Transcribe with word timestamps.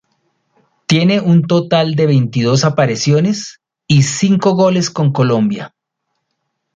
Tiene 0.87 1.19
un 1.19 1.43
total 1.43 1.93
de 1.95 2.07
veintidós 2.07 2.65
apariciones 2.65 3.61
y 3.87 4.01
cinco 4.01 4.55
goles 4.55 4.89
con 4.89 5.13
Colombia. 5.13 5.75